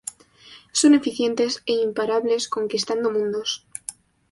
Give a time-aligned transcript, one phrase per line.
[0.79, 3.49] Son eficientes e imparables conquistando mundos.